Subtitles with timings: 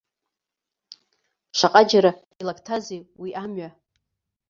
[1.57, 2.11] Шаҟаџьара
[2.41, 3.69] илакьҭазеи уи амҩа!